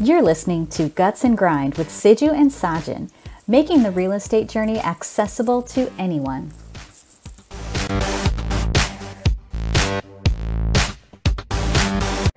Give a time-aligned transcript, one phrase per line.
[0.00, 3.10] You're listening to Guts and Grind with Siju and Sajin,
[3.48, 6.52] making the real estate journey accessible to anyone.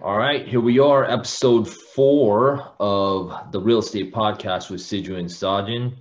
[0.01, 5.29] All right, here we are, episode four of the Real Estate Podcast with Siju and
[5.29, 5.93] Sajin.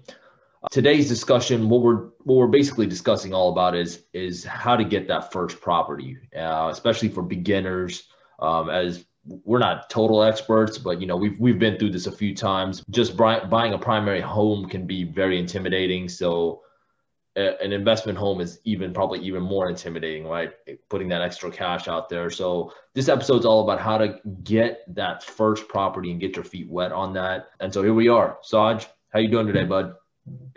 [0.71, 5.09] Today's discussion, what we're what we're basically discussing all about is is how to get
[5.09, 8.05] that first property, uh, especially for beginners.
[8.39, 12.13] Um, as we're not total experts, but you know we've we've been through this a
[12.13, 12.83] few times.
[12.91, 16.09] Just buying a primary home can be very intimidating.
[16.09, 16.63] So
[17.37, 20.53] an investment home is even probably even more intimidating, right?
[20.89, 22.29] Putting that extra cash out there.
[22.29, 26.69] So this episode's all about how to get that first property and get your feet
[26.69, 27.51] wet on that.
[27.61, 28.39] And so here we are.
[28.43, 29.95] Saj, how you doing today, bud?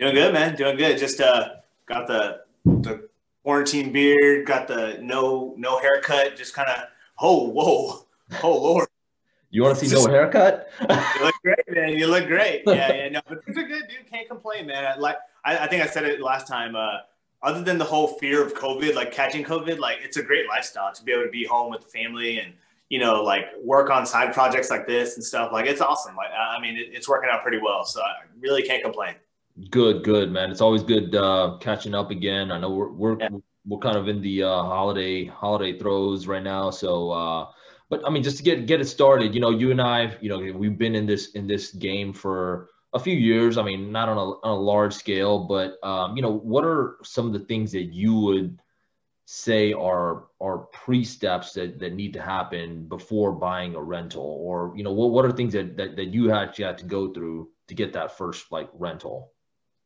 [0.00, 0.56] Doing good, man.
[0.56, 0.98] Doing good.
[0.98, 1.50] Just uh
[1.86, 3.08] got the the
[3.44, 6.84] quarantine beard, got the no no haircut, just kind of
[7.20, 8.03] oh whoa,
[8.42, 8.88] oh lord.
[9.54, 10.68] You want to see no haircut?
[10.80, 11.90] you look great, man.
[11.90, 12.64] You look great.
[12.66, 13.08] Yeah, yeah.
[13.08, 14.10] No, but things are good, dude.
[14.10, 14.84] Can't complain, man.
[14.84, 16.74] I, like I, I think I said it last time.
[16.74, 16.98] Uh,
[17.40, 20.92] other than the whole fear of COVID, like catching COVID, like it's a great lifestyle
[20.92, 22.52] to be able to be home with the family and
[22.88, 25.52] you know like work on side projects like this and stuff.
[25.52, 26.16] Like it's awesome.
[26.16, 27.84] Like I mean, it, it's working out pretty well.
[27.84, 29.14] So I really can't complain.
[29.70, 30.50] Good, good, man.
[30.50, 32.50] It's always good uh, catching up again.
[32.50, 33.28] I know we're we're yeah.
[33.68, 37.12] we're kind of in the uh, holiday holiday throes right now, so.
[37.12, 37.46] Uh,
[37.90, 40.28] but I mean, just to get get it started, you know, you and I, you
[40.28, 43.58] know, we've been in this in this game for a few years.
[43.58, 46.96] I mean, not on a, on a large scale, but um, you know, what are
[47.02, 48.58] some of the things that you would
[49.26, 54.38] say are are pre-steps that, that need to happen before buying a rental?
[54.40, 57.12] Or you know what, what are things that, that that you actually had to go
[57.12, 59.32] through to get that first like rental?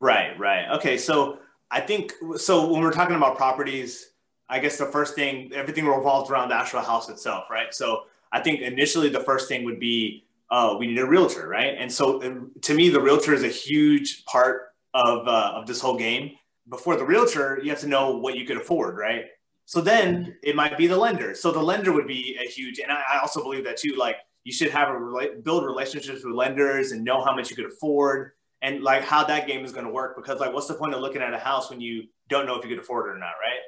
[0.01, 0.71] Right right.
[0.77, 1.39] Okay so
[1.71, 4.13] i think so when we're talking about properties
[4.49, 7.75] I guess the first thing, everything revolves around the actual house itself, right?
[7.75, 11.75] So I think initially the first thing would be uh, we need a realtor, right?
[11.79, 12.21] And so
[12.63, 16.33] to me, the realtor is a huge part of, uh, of this whole game.
[16.71, 19.27] Before the realtor, you have to know what you could afford, right?
[19.67, 21.35] So then it might be the lender.
[21.35, 23.95] So the lender would be a huge, and I also believe that too.
[23.97, 27.67] Like you should have a build relationships with lenders and know how much you could
[27.67, 30.17] afford and like how that game is going to work.
[30.17, 32.65] Because like, what's the point of looking at a house when you don't know if
[32.65, 33.61] you could afford it or not, right?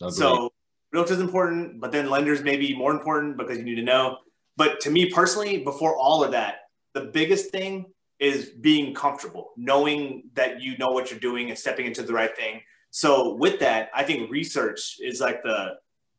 [0.00, 0.14] Agreed.
[0.14, 0.52] So
[0.92, 4.18] realtor is important, but then lenders may be more important because you need to know.
[4.56, 6.56] But to me personally, before all of that,
[6.94, 7.86] the biggest thing
[8.18, 12.36] is being comfortable, knowing that you know what you're doing and stepping into the right
[12.36, 12.60] thing.
[12.90, 15.76] So with that, I think research is like the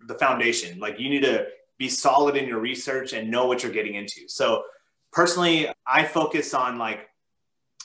[0.08, 0.80] the foundation.
[0.80, 1.46] Like you need to
[1.78, 4.28] be solid in your research and know what you're getting into.
[4.28, 4.63] So
[5.12, 7.08] personally, I focus on like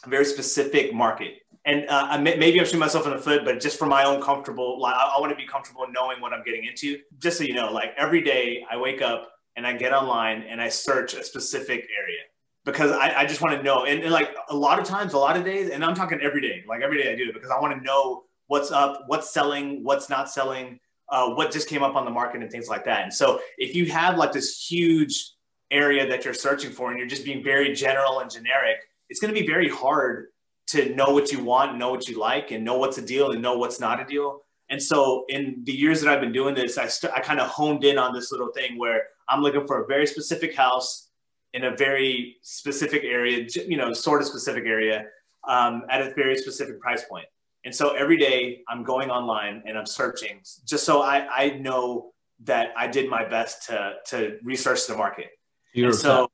[0.05, 1.35] a very specific market
[1.67, 4.81] and uh, maybe I'm shooting myself in the foot, but just for my own comfortable,
[4.81, 7.01] like I, I want to be comfortable knowing what I'm getting into.
[7.19, 10.61] Just so you know, like every day I wake up and I get online and
[10.61, 12.21] I search a specific area
[12.65, 13.85] because I, I just want to know.
[13.85, 16.41] And, and, like a lot of times, a lot of days, and I'm talking every
[16.41, 19.33] day, like every day I do it because I want to know what's up, what's
[19.33, 20.79] selling, what's not selling,
[21.09, 23.03] uh, what just came up on the market and things like that.
[23.03, 25.33] And so if you have like this huge
[25.73, 28.77] area that you're searching for and you're just being very general and generic,
[29.09, 30.29] it's going to be very hard
[30.69, 33.41] to know what you want, know what you like, and know what's a deal and
[33.41, 34.43] know what's not a deal.
[34.69, 37.49] And so, in the years that I've been doing this, I, st- I kind of
[37.49, 41.09] honed in on this little thing where I'm looking for a very specific house
[41.53, 45.07] in a very specific area, you know, sort of specific area
[45.49, 47.27] um, at a very specific price point.
[47.65, 52.13] And so every day I'm going online and I'm searching just so I, I know
[52.45, 55.31] that I did my best to, to research the market.
[55.73, 56.29] You're so,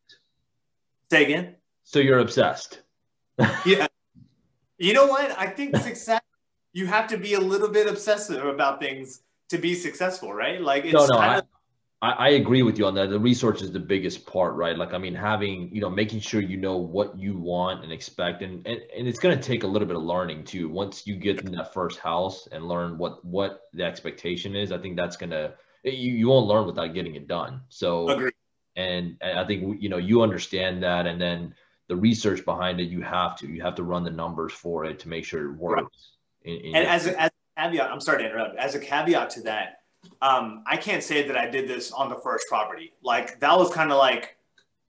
[1.11, 1.57] say again.
[1.85, 2.83] So you're obsessed.
[3.65, 3.87] yeah.
[4.83, 5.39] You know what?
[5.39, 6.21] I think success,
[6.73, 10.61] you have to be a little bit obsessive about things to be successful, right?
[10.61, 11.45] Like it's no, no, kind I, of.
[12.19, 13.11] I agree with you on that.
[13.11, 14.77] The research is the biggest part, right?
[14.77, 18.43] Like, I mean, having, you know, making sure you know what you want and expect.
[18.43, 20.69] And, and, and it's going to take a little bit of learning too.
[20.69, 24.79] Once you get in that first house and learn what, what the expectation is, I
[24.79, 25.55] think that's going to,
[25.85, 27.61] you, you won't learn without getting it done.
[27.69, 28.35] So, Agreed.
[28.75, 31.07] and I think, you know, you understand that.
[31.07, 31.55] And then,
[31.89, 33.49] the research behind it, you have to.
[33.49, 35.83] You have to run the numbers for it to make sure it works.
[36.45, 36.55] Right.
[36.55, 38.57] In, in and as a, as a caveat, I'm sorry to interrupt.
[38.57, 39.81] As a caveat to that,
[40.21, 42.93] um, I can't say that I did this on the first property.
[43.03, 44.37] Like that was kind of like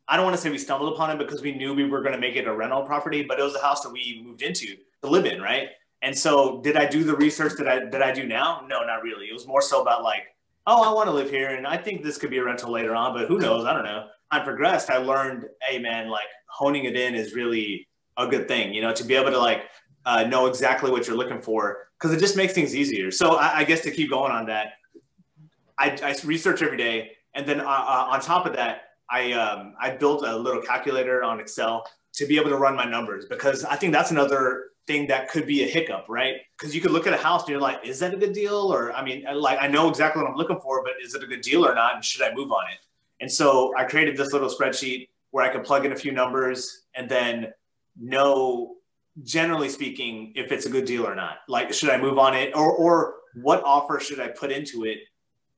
[0.07, 2.13] I don't want to say we stumbled upon it because we knew we were going
[2.13, 4.75] to make it a rental property, but it was a house that we moved into
[5.01, 5.69] to live in, right?
[6.01, 8.65] And so, did I do the research that I that I do now?
[8.67, 9.27] No, not really.
[9.27, 10.32] It was more so about like,
[10.67, 12.95] oh, I want to live here, and I think this could be a rental later
[12.95, 13.65] on, but who knows?
[13.65, 14.07] I don't know.
[14.31, 14.89] I progressed.
[14.89, 17.87] I learned, hey man, like honing it in is really
[18.17, 19.63] a good thing, you know, to be able to like
[20.05, 23.11] uh, know exactly what you're looking for because it just makes things easier.
[23.11, 24.73] So I, I, guess to keep going on that,
[25.77, 27.11] I, I research every day.
[27.33, 31.23] And then uh, uh, on top of that, I um, I built a little calculator
[31.23, 35.07] on Excel to be able to run my numbers because I think that's another thing
[35.07, 36.35] that could be a hiccup, right?
[36.57, 38.55] Because you could look at a house and you're like, is that a good deal?
[38.55, 41.27] Or I mean, like I know exactly what I'm looking for, but is it a
[41.27, 41.95] good deal or not?
[41.95, 42.79] And should I move on it?
[43.21, 46.83] And so I created this little spreadsheet where I could plug in a few numbers
[46.95, 47.53] and then
[47.99, 48.75] know,
[49.23, 51.37] generally speaking, if it's a good deal or not.
[51.47, 54.99] Like, should I move on it, or or what offer should I put into it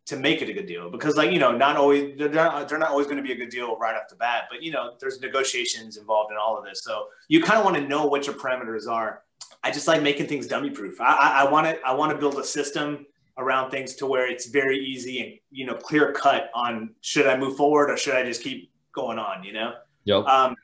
[0.06, 2.78] to make it a good deal because like you know not always they're not, they're
[2.78, 4.94] not always going to be a good deal right off the bat but you know
[5.00, 6.84] there's negotiations involved in all of this.
[6.84, 9.24] So you kind of want to know what your parameters are.
[9.64, 12.38] I just like making things dummy proof i I want to i want to build
[12.40, 13.06] a system
[13.38, 17.36] around things to where it's very easy and you know clear cut on should i
[17.36, 19.74] move forward or should i just keep going on you know?
[20.06, 20.26] Yep.
[20.26, 20.56] um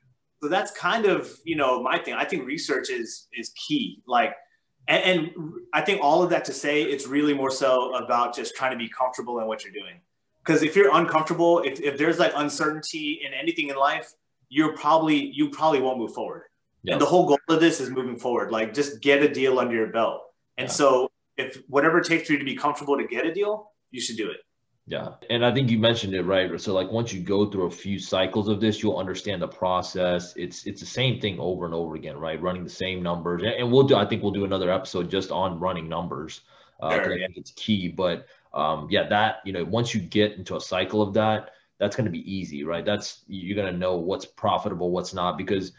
[0.41, 2.15] so that's kind of you know my thing.
[2.15, 4.01] I think research is is key.
[4.07, 4.35] Like
[4.87, 5.31] and, and
[5.73, 8.77] I think all of that to say, it's really more so about just trying to
[8.77, 10.01] be comfortable in what you're doing.
[10.43, 14.13] Because if you're uncomfortable, if, if there's like uncertainty in anything in life,
[14.49, 16.43] you're probably you probably won't move forward.
[16.87, 18.51] And the whole goal of this is moving forward.
[18.51, 20.23] Like just get a deal under your belt.
[20.57, 20.73] And yeah.
[20.73, 24.01] so if whatever it takes for you to be comfortable to get a deal, you
[24.01, 24.37] should do it.
[24.91, 25.11] Yeah.
[25.29, 26.59] And I think you mentioned it right.
[26.59, 30.33] So like once you go through a few cycles of this, you'll understand the process.
[30.35, 32.41] It's it's the same thing over and over again, right?
[32.41, 33.41] Running the same numbers.
[33.41, 36.41] And we'll do I think we'll do another episode just on running numbers.
[36.81, 37.13] Uh, sure.
[37.13, 37.87] I think it's key.
[37.87, 41.95] But um, yeah, that, you know, once you get into a cycle of that, that's
[41.95, 42.85] going to be easy, right?
[42.85, 45.71] That's you're going to know what's profitable, what's not, because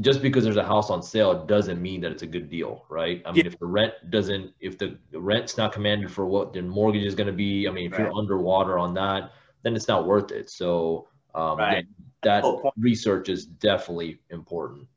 [0.00, 3.22] just because there's a house on sale doesn't mean that it's a good deal, right?
[3.24, 3.52] I mean, yeah.
[3.52, 7.28] if the rent doesn't, if the rent's not commanded for what the mortgage is going
[7.28, 8.00] to be, I mean, if right.
[8.00, 9.30] you're underwater on that,
[9.62, 10.50] then it's not worth it.
[10.50, 11.86] So, um, right.
[12.22, 12.44] that
[12.76, 14.88] research is definitely important.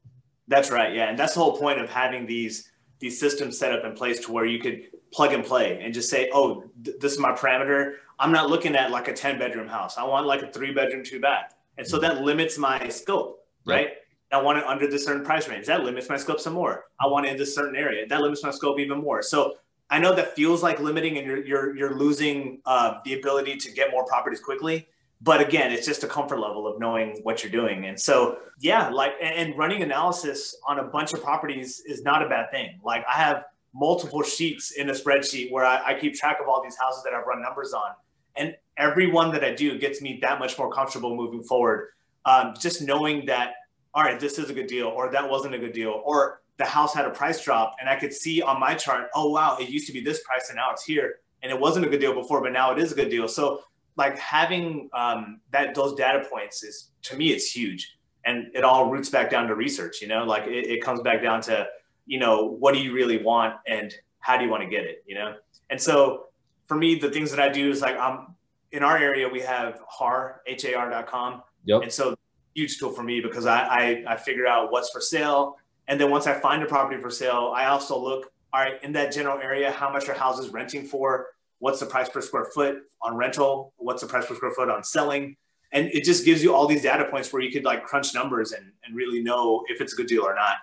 [0.48, 0.94] That's right.
[0.94, 4.20] Yeah, and that's the whole point of having these these systems set up in place
[4.22, 7.32] to where you could plug and play and just say, oh, th- this is my
[7.32, 7.98] parameter.
[8.18, 10.00] I'm not looking at like a 10 bedroom house.
[10.00, 11.54] I want like a three bedroom, two bath.
[11.78, 13.90] And so that limits my scope, right?
[13.90, 15.68] Yep I want it under this certain price range.
[15.68, 16.86] That limits my scope some more.
[17.00, 18.06] I want it in this certain area.
[18.08, 19.22] That limits my scope even more.
[19.22, 19.56] So
[19.90, 23.72] I know that feels like limiting, and you're you're you're losing uh, the ability to
[23.72, 24.88] get more properties quickly.
[25.22, 27.86] But again, it's just a comfort level of knowing what you're doing.
[27.86, 32.30] And so yeah, like and running analysis on a bunch of properties is not a
[32.30, 32.80] bad thing.
[32.84, 36.62] Like I have multiple sheets in a spreadsheet where I, I keep track of all
[36.62, 37.92] these houses that I've run numbers on,
[38.36, 41.90] and every one that I do gets me that much more comfortable moving forward.
[42.26, 43.54] Um, just knowing that
[43.94, 46.66] all right, this is a good deal, or that wasn't a good deal, or the
[46.66, 49.70] house had a price drop, and I could see on my chart, oh wow, it
[49.70, 52.14] used to be this price and now it's here, and it wasn't a good deal
[52.14, 53.28] before, but now it is a good deal.
[53.28, 53.62] So
[53.96, 58.90] like having um, that those data points is to me it's huge, and it all
[58.90, 60.02] roots back down to research.
[60.02, 61.68] You know, like it, it comes back down to
[62.06, 65.04] you know what do you really want and how do you want to get it.
[65.06, 65.36] You know,
[65.70, 66.28] and so
[66.68, 68.36] for me, the things that I do is like I'm
[68.72, 71.44] in our area we have har h a r har.com.
[71.66, 71.82] Yep.
[71.84, 72.16] And so
[72.58, 75.58] huge tool for me because I, I, I figure out what's for sale.
[75.88, 78.92] And then once I find a property for sale, I also look, all right, in
[78.94, 81.28] that general area, how much are houses renting for?
[81.60, 83.74] What's the price per square foot on rental?
[83.78, 85.38] What's the price per square foot on selling?
[85.72, 88.54] And it just gives you all these data points where you could like crunch numbers
[88.54, 90.56] and, and really know if it's a good deal or not.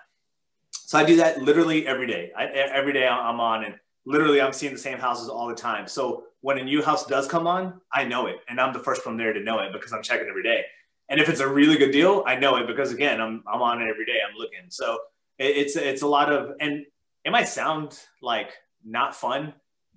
[0.71, 2.31] So I do that literally every day.
[2.37, 3.75] I, every day I'm on and
[4.05, 5.87] literally I'm seeing the same houses all the time.
[5.87, 8.37] So when a new house does come on, I know it.
[8.49, 10.65] And I'm the first one there to know it because I'm checking every day.
[11.09, 13.81] And if it's a really good deal, I know it because again, I'm I'm on
[13.81, 14.19] it every day.
[14.27, 14.69] I'm looking.
[14.69, 14.97] So
[15.37, 16.85] it, it's it's a lot of and
[17.23, 19.53] it might sound like not fun,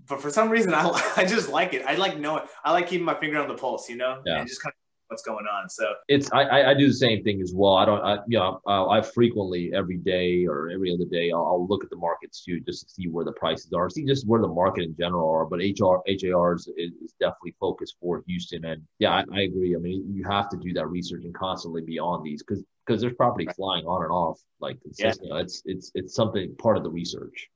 [0.06, 1.84] but for some reason I I just like it.
[1.86, 2.42] I like knowing.
[2.64, 4.38] I like keeping my finger on the pulse, you know, yeah.
[4.38, 5.68] and just kind of what's going on.
[5.68, 7.74] So it's I, I do the same thing as well.
[7.74, 11.44] I don't I you know I, I frequently every day or every other day I'll,
[11.44, 14.26] I'll, look at the markets too just to see where the prices are, see just
[14.26, 15.44] where the market in general are.
[15.44, 19.74] But HR HAR is, is definitely focused for Houston, and yeah, I, I, agree.
[19.74, 23.00] I mean, you have to do that research and constantly be on these because because
[23.02, 25.12] there's property flying on and off like it's, yeah.
[25.22, 27.48] you know, it's it's it's something part of the research.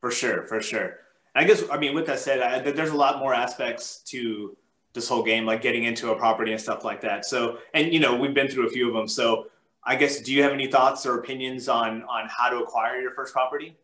[0.00, 0.98] For sure, for sure.
[1.34, 4.56] I guess I mean with that said, I, there's a lot more aspects to
[4.94, 7.24] this whole game, like getting into a property and stuff like that.
[7.24, 9.08] So, and you know, we've been through a few of them.
[9.08, 9.46] So,
[9.84, 13.12] I guess, do you have any thoughts or opinions on on how to acquire your
[13.12, 13.76] first property?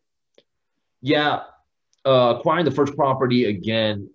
[1.01, 1.43] Yeah,
[2.07, 4.09] uh, acquiring the first property again,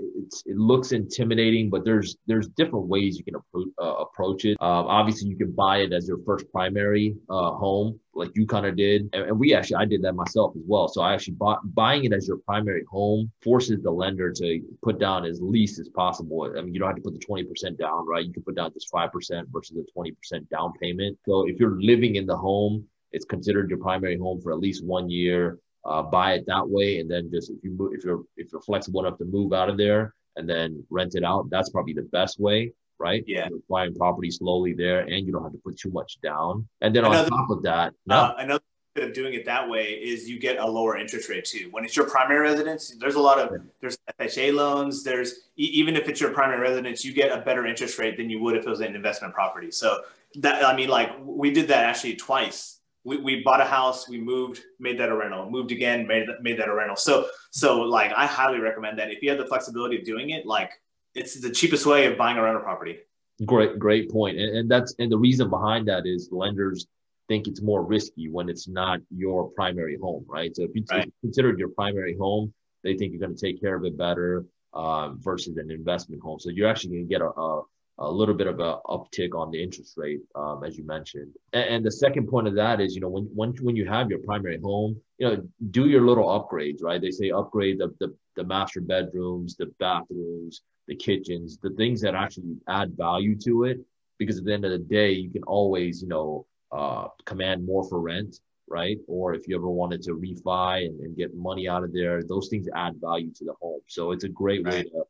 [0.45, 3.35] it looks intimidating, but there's there's different ways you can
[3.79, 4.57] uh, approach it.
[4.59, 8.65] Uh, obviously, you can buy it as your first primary uh, home, like you kind
[8.65, 10.87] of did, and, and, we actually I did that myself as well.
[10.87, 14.99] So I actually bought buying it as your primary home forces the lender to put
[14.99, 16.51] down as least as possible.
[16.57, 18.25] I mean, you don't have to put the twenty percent down, right?
[18.25, 21.17] You can put down just five percent versus a twenty percent down payment.
[21.27, 24.83] So if you're living in the home, it's considered your primary home for at least
[24.83, 28.51] one year uh, buy it that way, and then just if you if you're if
[28.51, 31.93] you're flexible enough to move out of there and then rent it out, that's probably
[31.93, 32.71] the best way.
[32.99, 33.23] right?
[33.27, 33.49] Yeah.
[33.49, 36.67] You're buying property slowly there, and you don't have to put too much down.
[36.81, 38.15] And then another, on top of that, no.
[38.15, 38.63] uh, another
[39.01, 41.69] of doing it that way is you get a lower interest rate too.
[41.71, 45.03] When it's your primary residence, there's a lot of there's FHA loans.
[45.03, 48.39] There's even if it's your primary residence, you get a better interest rate than you
[48.41, 49.71] would if it was an investment property.
[49.71, 50.01] So
[50.35, 52.79] that I mean, like we did that actually twice.
[53.05, 56.57] We, we bought a house, we moved, made that a rental, moved again, made made
[56.59, 56.95] that a rental.
[56.95, 60.45] So so like I highly recommend that if you have the flexibility of doing it,
[60.45, 60.71] like
[61.15, 62.99] it's the cheapest way of buying a rental property.
[63.45, 64.37] Great, great point.
[64.37, 66.87] And, and that's and the reason behind that is lenders
[67.27, 70.55] think it's more risky when it's not your primary home, right?
[70.55, 71.11] So if you right.
[71.21, 74.45] consider it your primary home, they think you're going to take care of it better
[74.73, 76.39] um, versus an investment home.
[76.39, 77.63] So you're actually going to get a, a,
[77.99, 81.33] a, little bit of a uptick on the interest rate, um, as you mentioned.
[81.53, 84.09] And, and, the second point of that is, you know, when, when, when you have
[84.09, 87.01] your primary home, you know, do your little upgrades, right?
[87.01, 92.15] They say upgrade the, the, the master bedrooms, the bathrooms, the kitchens, the things that
[92.15, 93.79] actually add value to it.
[94.19, 97.87] Because at the end of the day, you can always, you know, uh, command more
[97.87, 98.97] for rent, right?
[99.07, 102.47] Or if you ever wanted to refi and, and, get money out of there, those
[102.49, 103.81] things add value to the home.
[103.87, 105.03] So it's a great way to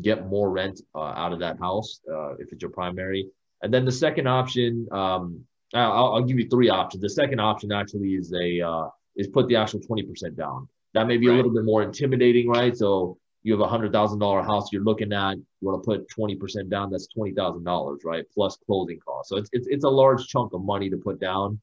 [0.00, 3.28] get more rent uh, out of that house uh, if it's your primary.
[3.62, 7.02] And then the second option, um, I'll, I'll, give you three options.
[7.02, 10.68] The second option actually is a uh, is put the actual twenty percent down.
[10.94, 11.34] That may be right.
[11.34, 12.76] a little bit more intimidating, right?
[12.76, 16.08] So you have a hundred thousand dollar house you're looking at, you want to put
[16.08, 18.24] twenty percent down, that's twenty thousand dollars, right?
[18.32, 19.30] Plus closing costs.
[19.30, 21.60] So it's, it's it's a large chunk of money to put down.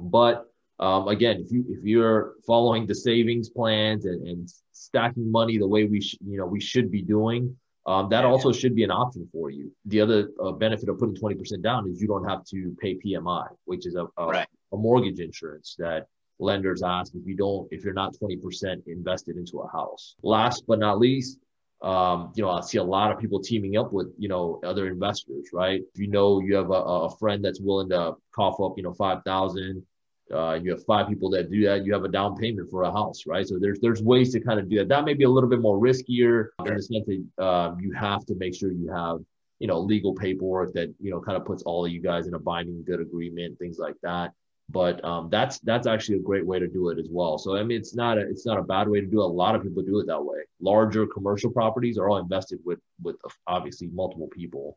[0.00, 0.46] But
[0.80, 5.66] um, again, if you if you're following the savings plans and, and stacking money the
[5.66, 7.56] way we sh- you know we should be doing,
[7.86, 9.72] um, that also should be an option for you.
[9.86, 12.96] The other uh, benefit of putting twenty percent down is you don't have to pay
[12.96, 14.48] PMI, which is a a, right.
[14.72, 16.06] a mortgage insurance that
[16.38, 20.78] lenders ask if you don't if you're not 20% invested into a house last but
[20.78, 21.38] not least
[21.82, 24.86] um, you know i see a lot of people teaming up with you know other
[24.86, 28.74] investors right if you know you have a, a friend that's willing to cough up
[28.76, 29.84] you know 5000
[30.32, 32.92] uh, you have five people that do that you have a down payment for a
[32.92, 35.28] house right so there's there's ways to kind of do that that may be a
[35.28, 38.90] little bit more riskier in the sense that um, you have to make sure you
[38.92, 39.18] have
[39.58, 42.34] you know legal paperwork that you know kind of puts all of you guys in
[42.34, 44.32] a binding good agreement things like that
[44.70, 47.38] but um, that's that's actually a great way to do it as well.
[47.38, 49.24] So I mean, it's not a it's not a bad way to do it.
[49.24, 50.40] A lot of people do it that way.
[50.60, 53.16] Larger commercial properties are all invested with with
[53.46, 54.76] obviously multiple people.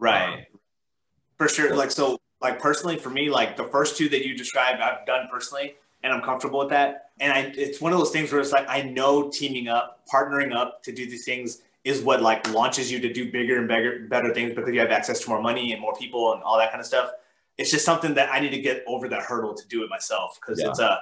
[0.00, 0.34] Right.
[0.34, 0.40] Um,
[1.36, 1.76] for sure.
[1.76, 5.28] Like so, like personally, for me, like the first two that you described, I've done
[5.32, 7.10] personally, and I'm comfortable with that.
[7.20, 10.54] And I, it's one of those things where it's like I know teaming up, partnering
[10.54, 14.06] up to do these things is what like launches you to do bigger and bigger,
[14.08, 16.70] better things because you have access to more money and more people and all that
[16.70, 17.10] kind of stuff
[17.58, 20.38] it's just something that I need to get over that hurdle to do it myself
[20.40, 20.70] because yeah.
[20.70, 20.98] it's a uh,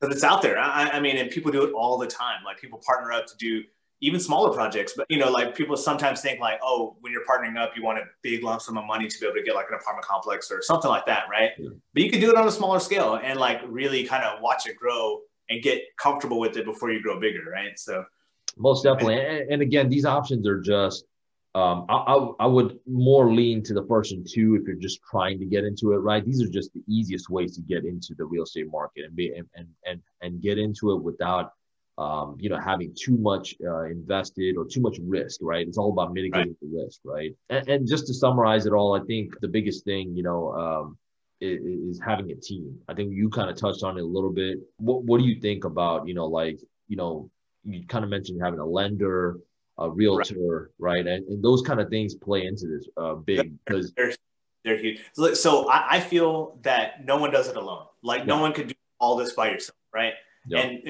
[0.00, 0.58] because it's out there.
[0.58, 2.42] I, I mean, and people do it all the time.
[2.42, 3.64] Like people partner up to do
[4.02, 7.58] even smaller projects, but you know, like people sometimes think like, oh, when you're partnering
[7.58, 9.66] up, you want a big lump sum of money to be able to get like
[9.68, 11.50] an apartment complex or something like that, right?
[11.58, 11.70] Yeah.
[11.92, 14.66] But you can do it on a smaller scale and like really kind of watch
[14.66, 17.78] it grow and get comfortable with it before you grow bigger, right?
[17.78, 18.04] So
[18.56, 19.20] most definitely.
[19.20, 21.04] And, and again, these options are just
[21.54, 25.00] um, I, I, I, would more lean to the first and two if you're just
[25.02, 26.24] trying to get into it, right?
[26.24, 29.34] These are just the easiest ways to get into the real estate market and be
[29.34, 31.54] and and and get into it without
[32.00, 35.66] um, you know having too much uh, invested or too much risk, right?
[35.68, 36.60] It's all about mitigating right.
[36.62, 37.32] the risk, right?
[37.50, 40.98] And, and, just to summarize it all, I think the biggest thing, you know, um,
[41.42, 42.78] is, is having a team.
[42.88, 44.58] I think you kind of touched on it a little bit.
[44.78, 47.30] What What do you think about you know like you know
[47.64, 49.38] you kind of mentioned having a lender
[49.78, 51.04] a realtor, right?
[51.04, 51.06] right?
[51.06, 54.12] And, and those kind of things play into this uh, big because they're,
[54.62, 55.00] they're, huge.
[55.34, 57.86] So I, I, feel that no one does it alone.
[58.02, 58.26] Like yeah.
[58.26, 60.12] no one could do all this by yourself, right?
[60.52, 60.80] And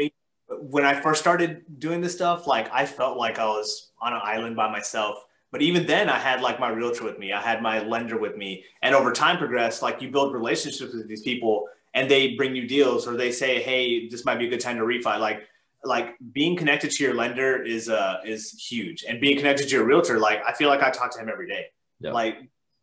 [0.59, 4.21] when I first started doing this stuff, like I felt like I was on an
[4.23, 5.25] island by myself.
[5.53, 8.37] But even then, I had like my realtor with me, I had my lender with
[8.37, 9.83] me, and over time progressed.
[9.83, 13.61] Like you build relationships with these people, and they bring you deals, or they say,
[13.61, 15.43] "Hey, this might be a good time to refi." Like
[15.85, 19.85] like being connected to your lender is uh is huge and being connected to your
[19.85, 21.65] realtor like i feel like i talk to him every day
[22.01, 22.13] yep.
[22.13, 22.37] like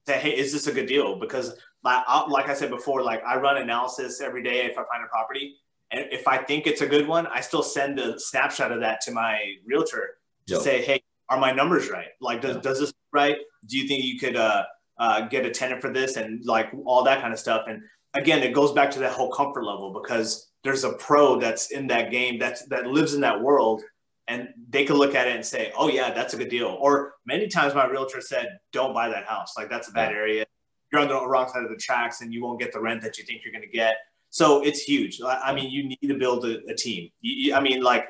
[0.08, 3.38] say hey is this a good deal because like, like i said before like i
[3.38, 5.58] run analysis every day if i find a property
[5.91, 9.01] and if i think it's a good one i still send a snapshot of that
[9.01, 10.17] to my realtor
[10.48, 10.62] to yep.
[10.62, 12.08] say hey are my numbers right?
[12.22, 12.63] Like does, yep.
[12.63, 13.38] does this right?
[13.67, 14.63] Do you think you could uh,
[15.00, 16.17] uh, get a tenant for this?
[16.17, 17.65] And like all that kind of stuff.
[17.67, 17.82] And
[18.13, 21.88] again it goes back to that whole comfort level because there's a pro that's in
[21.88, 23.84] that game that's that lives in that world
[24.27, 26.77] and they could look at it and say oh yeah that's a good deal.
[26.79, 29.53] Or many times my realtor said don't buy that house.
[29.58, 30.46] Like that's a bad area.
[30.91, 33.17] You're on the wrong side of the tracks and you won't get the rent that
[33.17, 33.98] you think you're going to get
[34.30, 37.82] so it's huge i mean you need to build a, a team you, i mean
[37.82, 38.06] like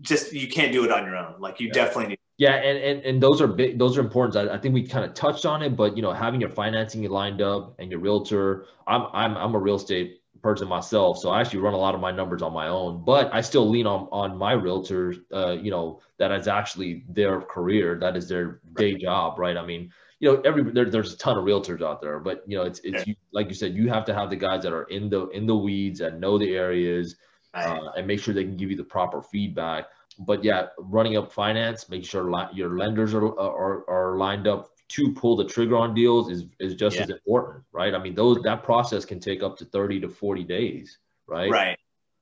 [0.00, 1.72] just you can't do it on your own like you yeah.
[1.72, 3.80] definitely need Yeah, and, and and those are big.
[3.80, 4.36] Those are important.
[4.36, 7.02] I, I think we kind of touched on it, but you know, having your financing
[7.10, 8.66] lined up and your realtor.
[8.86, 12.00] I'm I'm I'm a real estate person myself, so I actually run a lot of
[12.00, 13.04] my numbers on my own.
[13.04, 15.16] But I still lean on on my realtor.
[15.34, 17.98] Uh, you know, that is actually their career.
[17.98, 19.56] That is their day job, right?
[19.56, 22.56] I mean, you know, every there, there's a ton of realtors out there, but you
[22.56, 24.84] know, it's it's you, like you said, you have to have the guys that are
[24.84, 27.16] in the in the weeds and know the areas,
[27.54, 29.86] uh, and make sure they can give you the proper feedback
[30.18, 34.70] but yeah, running up finance, make sure li- your lenders are, are are lined up
[34.88, 37.02] to pull the trigger on deals is is just yeah.
[37.02, 37.94] as important, right?
[37.94, 41.50] I mean, those that process can take up to 30 to 40 days, right?
[41.50, 41.78] Right.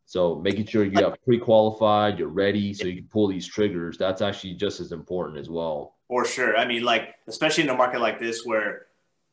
[0.06, 3.98] So making sure you have pre-qualified, you're ready, so you can pull these triggers.
[3.98, 5.96] That's actually just as important as well.
[6.08, 6.56] For sure.
[6.56, 8.86] I mean, like especially in a market like this where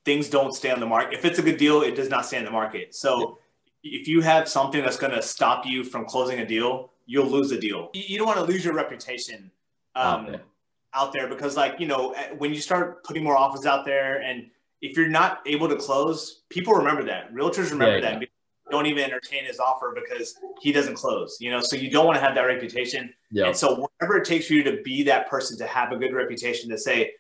[0.04, 1.14] things don't stay on the market.
[1.14, 2.96] If it's a good deal, it does not stay in the market.
[2.96, 3.38] So
[3.84, 4.00] yeah.
[4.00, 7.52] if you have something that's going to stop you from closing a deal, you'll lose
[7.52, 7.90] a deal.
[7.94, 9.52] You don't want to lose your reputation
[9.96, 10.42] um, okay.
[10.94, 14.50] out there because, like, you know, when you start putting more offers out there, and
[14.82, 17.34] if you're not able to close, people remember that.
[17.34, 18.28] Realtors remember yeah, that.
[18.74, 21.38] Don't even entertain his offer because he doesn't close.
[21.40, 23.14] You know, so you don't want to have that reputation.
[23.32, 23.46] Yeah.
[23.46, 26.14] And so whatever it takes for you to be that person to have a good
[26.14, 27.12] reputation to say,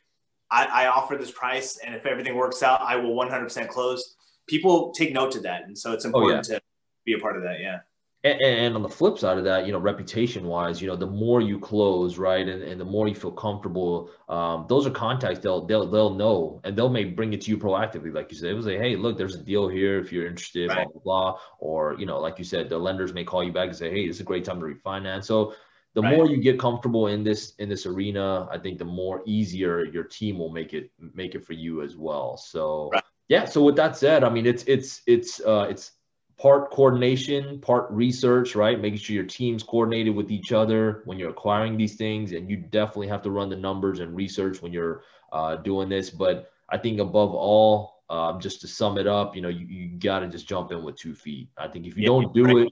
[0.49, 4.15] I, I offer this price, and if everything works out, I will 100% close.
[4.47, 6.59] People take note to that, and so it's important oh, yeah.
[6.59, 6.63] to
[7.05, 7.59] be a part of that.
[7.59, 7.79] Yeah
[8.23, 11.05] and, and, on the flip side of that, you know, reputation wise, you know, the
[11.05, 15.39] more you close, right, and, and the more you feel comfortable, um, those are contacts
[15.39, 18.49] they'll they'll they'll know, and they'll may bring it to you proactively, like you said.
[18.49, 20.87] It was like, hey, look, there's a deal here if you're interested, right.
[20.93, 23.67] blah blah blah, or you know, like you said, the lenders may call you back
[23.67, 25.25] and say, hey, this is a great time to refinance.
[25.25, 25.53] So
[25.93, 26.15] the right.
[26.15, 30.05] more you get comfortable in this in this arena, I think the more easier your
[30.05, 32.37] team will make it make it for you as well.
[32.37, 32.89] So.
[32.93, 33.03] Right.
[33.29, 33.45] Yeah.
[33.45, 35.93] So with that said, I mean, it's it's it's uh, it's
[36.43, 38.77] part coordination, part research, right?
[38.77, 42.33] Making sure your team's coordinated with each other when you're acquiring these things.
[42.33, 46.09] And you definitely have to run the numbers and research when you're uh, doing this.
[46.09, 49.97] But I think above all, uh, just to sum it up, you know, you, you
[49.97, 51.47] got to just jump in with two feet.
[51.57, 52.67] I think if you yeah, don't do right.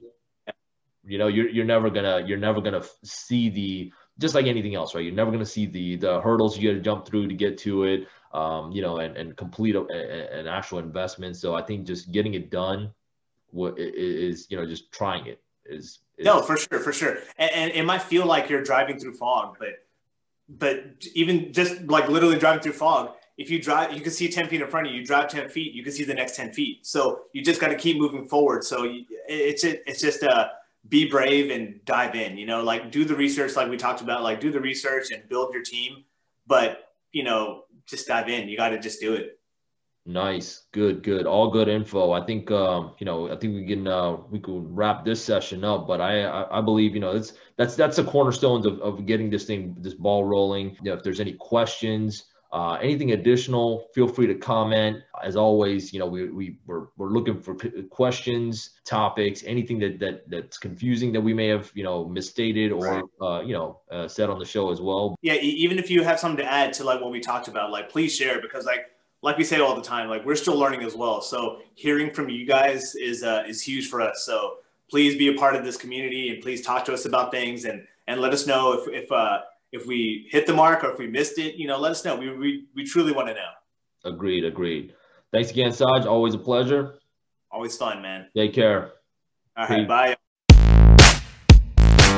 [0.46, 0.54] it,
[1.06, 4.94] you know, you're, you're never gonna, you're never gonna see the, just like anything else,
[4.94, 5.02] right?
[5.02, 7.84] You're never gonna see the, the hurdles you got to jump through to get to
[7.84, 8.06] it.
[8.34, 11.36] Um, you know, and, and complete a, a, an actual investment.
[11.36, 12.92] So I think just getting it done
[13.52, 17.18] what is you know just trying it is, is no for sure for sure.
[17.38, 19.86] And, and, it might feel like you're driving through fog but
[20.48, 20.84] but
[21.14, 24.60] even just like literally driving through fog if you drive you can see 10 feet
[24.60, 26.86] in front of you you drive 10 feet you can see the next 10 feet.
[26.86, 28.64] So you just got to keep moving forward.
[28.64, 30.48] So you, it's it's just uh,
[30.88, 34.22] be brave and dive in you know like do the research like we talked about
[34.22, 36.04] like do the research and build your team.
[36.46, 38.48] But you know just dive in.
[38.48, 39.38] You got to just do it
[40.04, 42.10] Nice, good, good, all good info.
[42.10, 45.64] I think um, you know, I think we can uh, we could wrap this session
[45.64, 45.86] up.
[45.86, 49.30] But I, I, I believe you know that's that's that's the cornerstones of, of getting
[49.30, 50.76] this thing this ball rolling.
[50.82, 54.98] You know, if there's any questions, uh, anything additional, feel free to comment.
[55.24, 57.56] As always, you know, we, we we're, we're looking for
[57.90, 62.84] questions, topics, anything that, that that's confusing that we may have, you know, misstated or,
[62.84, 63.04] right.
[63.22, 65.16] uh, you know, uh, said on the show as well.
[65.22, 65.34] Yeah.
[65.34, 68.14] Even if you have something to add to like what we talked about, like please
[68.14, 68.90] share because like
[69.22, 71.22] like we say all the time, like we're still learning as well.
[71.22, 74.24] So hearing from you guys is uh, is huge for us.
[74.26, 74.58] So
[74.90, 77.86] please be a part of this community and please talk to us about things and
[78.08, 81.06] and let us know if if uh, if we hit the mark or if we
[81.06, 81.54] missed it.
[81.54, 82.16] You know, let us know.
[82.16, 83.50] We we, we truly want to know.
[84.04, 84.44] Agreed.
[84.44, 84.94] Agreed.
[85.32, 86.04] Thanks again, Saj.
[86.04, 86.98] Always a pleasure.
[87.50, 88.26] Always fun, man.
[88.36, 88.92] Take care.
[89.56, 89.78] All right.
[89.78, 89.88] Peace.
[89.88, 90.16] Bye.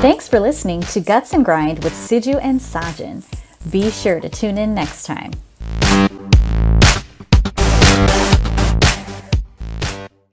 [0.01, 3.23] Thanks for listening to Guts and Grind with Siju and Sajin.
[3.71, 5.31] Be sure to tune in next time.